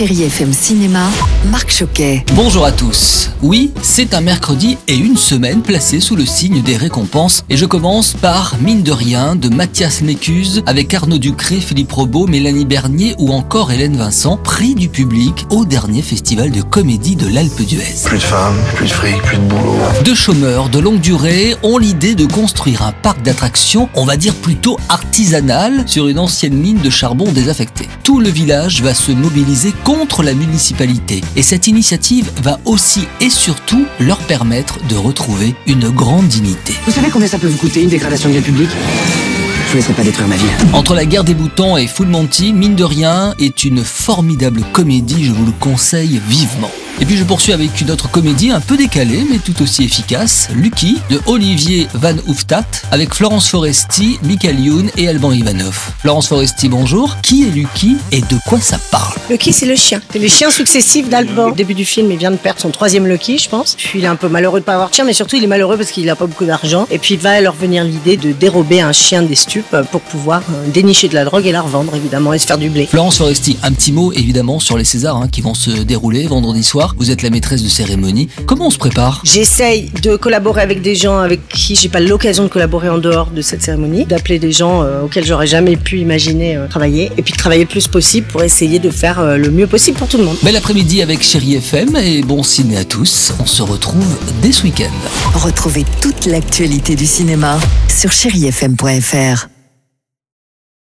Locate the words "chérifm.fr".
98.12-99.59